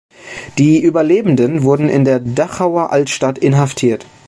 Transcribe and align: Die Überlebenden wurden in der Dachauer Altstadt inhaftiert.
Die 0.57 0.81
Überlebenden 0.81 1.61
wurden 1.61 1.87
in 1.87 2.03
der 2.05 2.19
Dachauer 2.19 2.89
Altstadt 2.91 3.37
inhaftiert. 3.37 4.03